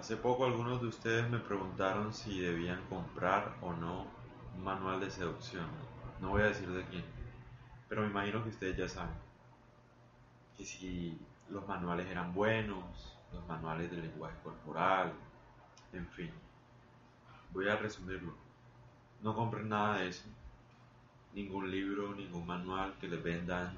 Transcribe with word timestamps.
Hace 0.00 0.16
poco 0.16 0.46
algunos 0.46 0.80
de 0.80 0.86
ustedes 0.86 1.28
me 1.28 1.38
preguntaron 1.38 2.14
si 2.14 2.40
debían 2.40 2.82
comprar 2.86 3.54
o 3.60 3.74
no 3.74 4.06
un 4.56 4.64
manual 4.64 4.98
de 4.98 5.10
seducción. 5.10 5.66
No 6.22 6.30
voy 6.30 6.40
a 6.40 6.46
decir 6.46 6.70
de 6.70 6.82
quién, 6.86 7.04
pero 7.86 8.00
me 8.00 8.08
imagino 8.08 8.42
que 8.42 8.48
ustedes 8.48 8.78
ya 8.78 8.88
saben. 8.88 9.14
Que 10.56 10.64
si 10.64 11.20
los 11.50 11.68
manuales 11.68 12.06
eran 12.06 12.32
buenos, 12.32 13.14
los 13.30 13.46
manuales 13.46 13.90
de 13.90 13.98
lenguaje 13.98 14.38
corporal, 14.42 15.12
en 15.92 16.08
fin. 16.08 16.30
Voy 17.52 17.68
a 17.68 17.76
resumirlo. 17.76 18.32
No 19.20 19.34
compren 19.34 19.68
nada 19.68 19.98
de 19.98 20.08
eso. 20.08 20.24
Ningún 21.34 21.70
libro, 21.70 22.14
ningún 22.14 22.46
manual 22.46 22.94
que 22.98 23.06
les 23.06 23.22
vendan 23.22 23.74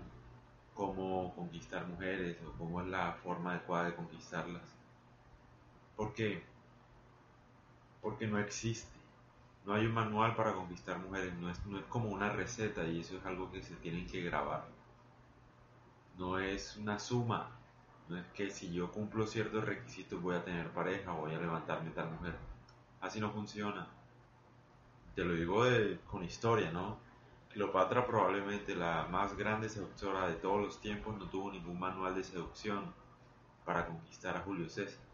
cómo 0.73 1.34
conquistar 1.34 1.84
mujeres 1.89 2.36
o 2.46 2.52
cómo 2.57 2.80
es 2.80 2.86
la 2.86 3.12
forma 3.25 3.50
adecuada 3.50 3.86
de 3.86 3.96
conquistarlas. 3.96 4.82
¿Por 5.97 6.15
qué? 6.15 6.43
Porque 8.00 8.27
no 8.27 8.39
existe. 8.39 8.91
No 9.64 9.75
hay 9.75 9.87
un 9.87 9.95
manual 9.95 10.35
para 10.35 10.55
conquistar 10.55 10.99
mujeres, 10.99 11.35
no 11.35 11.49
es, 11.49 11.64
no 11.67 11.79
es 11.79 11.85
como 11.85 12.11
una 12.11 12.31
receta 12.31 12.85
y 12.85 13.00
eso 13.00 13.17
es 13.17 13.25
algo 13.25 13.50
que 13.53 13.63
se 13.63 13.77
tienen 13.77 14.07
que 14.07 14.23
grabar. 14.23 14.67
No 16.19 16.39
es 16.39 16.77
una 16.77 16.99
suma, 16.99 17.49
no 18.09 18.19
es 18.19 18.27
que 18.35 18.50
si 18.50 18.73
yo 18.73 18.91
cumplo 18.91 19.27
ciertos 19.27 19.64
requisitos 19.64 20.21
voy 20.21 20.35
a 20.35 20.45
tener 20.45 20.71
pareja, 20.71 21.13
voy 21.13 21.35
a 21.35 21.39
levantarme 21.39 21.91
tal 21.91 22.11
mujer. 22.11 22.35
Así 23.00 23.21
no 23.21 23.31
funciona. 23.31 23.86
Te 25.14 25.25
lo 25.25 25.35
digo 25.35 25.64
con 26.07 26.25
historia, 26.25 26.72
¿no? 26.72 26.99
Cleopatra 27.53 28.07
probablemente 28.07 28.75
la 28.75 29.07
más 29.11 29.36
grande 29.36 29.69
seductora 29.69 30.27
de 30.27 30.35
todos 30.36 30.61
los 30.61 30.81
tiempos 30.81 31.17
no 31.19 31.27
tuvo 31.29 31.53
ningún 31.53 31.79
manual 31.79 32.14
de 32.14 32.25
seducción 32.25 32.95
para 33.64 33.86
conquistar 33.86 34.36
a 34.36 34.41
Julio 34.41 34.69
César. 34.69 35.11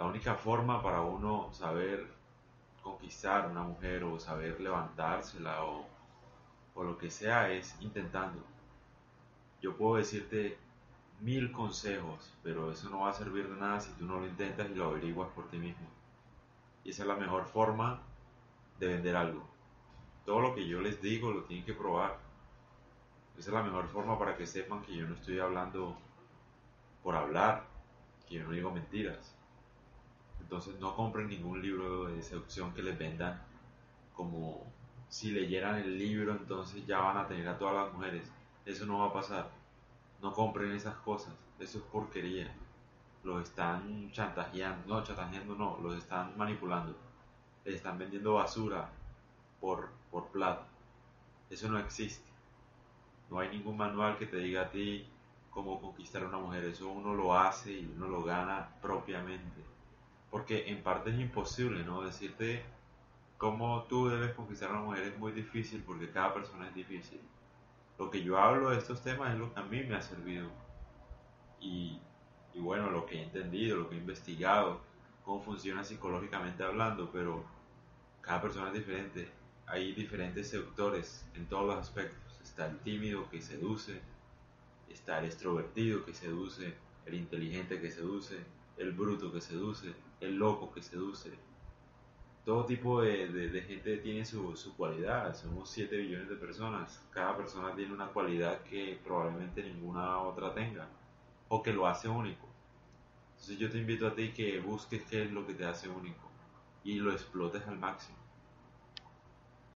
La 0.00 0.06
única 0.06 0.34
forma 0.34 0.82
para 0.82 1.02
uno 1.02 1.52
saber 1.52 2.06
conquistar 2.82 3.50
una 3.50 3.62
mujer 3.62 4.02
o 4.02 4.18
saber 4.18 4.58
levantársela 4.58 5.62
o, 5.62 5.84
o 6.74 6.84
lo 6.84 6.96
que 6.96 7.10
sea 7.10 7.52
es 7.52 7.76
intentando. 7.82 8.42
Yo 9.60 9.76
puedo 9.76 9.96
decirte 9.96 10.56
mil 11.20 11.52
consejos, 11.52 12.32
pero 12.42 12.72
eso 12.72 12.88
no 12.88 13.00
va 13.00 13.10
a 13.10 13.12
servir 13.12 13.46
de 13.46 13.60
nada 13.60 13.78
si 13.78 13.92
tú 13.92 14.06
no 14.06 14.20
lo 14.20 14.26
intentas 14.26 14.70
y 14.70 14.74
lo 14.74 14.86
averiguas 14.86 15.28
por 15.34 15.48
ti 15.48 15.58
mismo. 15.58 15.86
Y 16.82 16.92
esa 16.92 17.02
es 17.02 17.08
la 17.08 17.16
mejor 17.16 17.44
forma 17.44 18.00
de 18.78 18.86
vender 18.86 19.16
algo. 19.16 19.46
Todo 20.24 20.40
lo 20.40 20.54
que 20.54 20.66
yo 20.66 20.80
les 20.80 21.02
digo 21.02 21.30
lo 21.30 21.44
tienen 21.44 21.66
que 21.66 21.74
probar. 21.74 22.16
Esa 23.36 23.50
es 23.50 23.54
la 23.54 23.62
mejor 23.62 23.86
forma 23.88 24.18
para 24.18 24.34
que 24.34 24.46
sepan 24.46 24.80
que 24.80 24.96
yo 24.96 25.06
no 25.06 25.14
estoy 25.14 25.40
hablando 25.40 25.94
por 27.02 27.16
hablar, 27.16 27.66
que 28.26 28.36
yo 28.36 28.44
no 28.44 28.52
digo 28.52 28.70
mentiras. 28.70 29.36
Entonces 30.50 30.80
no 30.80 30.96
compren 30.96 31.28
ningún 31.28 31.62
libro 31.62 32.06
de 32.06 32.20
seducción 32.24 32.74
que 32.74 32.82
les 32.82 32.98
vendan 32.98 33.40
como 34.16 34.66
si 35.08 35.30
leyeran 35.30 35.76
el 35.76 35.96
libro 35.96 36.32
entonces 36.32 36.84
ya 36.88 36.98
van 36.98 37.18
a 37.18 37.28
tener 37.28 37.46
a 37.46 37.56
todas 37.56 37.76
las 37.76 37.94
mujeres. 37.94 38.28
Eso 38.66 38.84
no 38.84 38.98
va 38.98 39.06
a 39.06 39.12
pasar. 39.12 39.48
No 40.20 40.32
compren 40.32 40.72
esas 40.72 40.96
cosas. 40.96 41.32
Eso 41.60 41.78
es 41.78 41.84
porquería. 41.84 42.52
Los 43.22 43.44
están 43.44 44.10
chantajeando. 44.10 44.88
No, 44.88 45.04
chantajeando 45.04 45.54
no. 45.54 45.78
Los 45.80 45.96
están 45.98 46.36
manipulando. 46.36 46.96
Les 47.64 47.76
están 47.76 47.96
vendiendo 47.96 48.34
basura 48.34 48.90
por, 49.60 49.88
por 50.10 50.32
plata. 50.32 50.66
Eso 51.48 51.68
no 51.68 51.78
existe. 51.78 52.28
No 53.30 53.38
hay 53.38 53.50
ningún 53.50 53.76
manual 53.76 54.18
que 54.18 54.26
te 54.26 54.38
diga 54.38 54.62
a 54.62 54.70
ti 54.70 55.06
cómo 55.48 55.80
conquistar 55.80 56.24
a 56.24 56.26
una 56.26 56.38
mujer. 56.38 56.64
Eso 56.64 56.88
uno 56.88 57.14
lo 57.14 57.38
hace 57.38 57.72
y 57.72 57.94
uno 57.96 58.08
lo 58.08 58.24
gana 58.24 58.68
propiamente 58.82 59.59
porque 60.30 60.68
en 60.70 60.82
parte 60.82 61.10
es 61.10 61.18
imposible, 61.18 61.84
¿no? 61.84 62.02
Decirte 62.02 62.62
cómo 63.36 63.84
tú 63.84 64.08
debes 64.08 64.34
conquistar 64.34 64.70
a 64.70 64.72
una 64.72 64.82
mujer 64.82 65.04
es 65.04 65.18
muy 65.18 65.32
difícil 65.32 65.82
porque 65.84 66.10
cada 66.10 66.34
persona 66.34 66.68
es 66.68 66.74
difícil. 66.74 67.20
Lo 67.98 68.10
que 68.10 68.22
yo 68.22 68.38
hablo 68.38 68.70
de 68.70 68.78
estos 68.78 69.02
temas 69.02 69.32
es 69.32 69.38
lo 69.38 69.52
que 69.52 69.60
a 69.60 69.64
mí 69.64 69.82
me 69.82 69.96
ha 69.96 70.02
servido. 70.02 70.48
Y, 71.60 72.00
y 72.54 72.60
bueno, 72.60 72.90
lo 72.90 73.06
que 73.06 73.16
he 73.16 73.22
entendido, 73.22 73.76
lo 73.76 73.88
que 73.88 73.96
he 73.96 73.98
investigado, 73.98 74.80
cómo 75.24 75.42
funciona 75.42 75.84
psicológicamente 75.84 76.62
hablando, 76.62 77.10
pero 77.10 77.44
cada 78.20 78.40
persona 78.40 78.68
es 78.68 78.74
diferente. 78.74 79.28
Hay 79.66 79.92
diferentes 79.92 80.48
seductores 80.48 81.28
en 81.34 81.46
todos 81.46 81.66
los 81.66 81.76
aspectos. 81.76 82.40
Está 82.42 82.66
el 82.66 82.78
tímido 82.78 83.28
que 83.30 83.40
seduce, 83.40 84.00
está 84.88 85.18
el 85.18 85.26
extrovertido 85.26 86.04
que 86.04 86.14
seduce, 86.14 86.74
el 87.06 87.14
inteligente 87.14 87.80
que 87.80 87.90
seduce, 87.90 88.38
el 88.80 88.92
bruto 88.92 89.30
que 89.30 89.42
seduce, 89.42 89.92
el 90.20 90.36
loco 90.36 90.72
que 90.72 90.82
seduce. 90.82 91.30
Todo 92.46 92.64
tipo 92.64 93.02
de, 93.02 93.62
gente 93.66 93.98
tiene 93.98 94.24
su, 94.24 94.56
su, 94.56 94.74
cualidad. 94.74 95.36
Somos 95.36 95.68
7 95.70 95.94
billones 95.98 96.30
de 96.30 96.36
personas. 96.36 97.06
Cada 97.10 97.36
persona 97.36 97.74
tiene 97.74 97.92
una 97.92 98.08
cualidad 98.08 98.62
que 98.62 98.98
probablemente 99.04 99.62
ninguna 99.62 100.18
otra 100.20 100.54
tenga. 100.54 100.88
O 101.48 101.62
que 101.62 101.74
lo 101.74 101.86
hace 101.86 102.08
único. 102.08 102.48
Entonces 103.32 103.58
yo 103.58 103.70
te 103.70 103.78
invito 103.78 104.06
a 104.06 104.14
ti 104.14 104.32
que 104.32 104.58
busques 104.60 105.02
qué 105.04 105.24
es 105.24 105.30
lo 105.30 105.46
que 105.46 105.52
te 105.54 105.66
hace 105.66 105.88
único. 105.90 106.30
Y 106.82 106.94
lo 106.94 107.12
explotes 107.12 107.66
al 107.66 107.78
máximo. 107.78 108.16